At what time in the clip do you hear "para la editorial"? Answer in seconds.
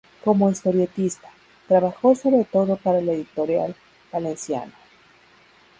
2.75-3.75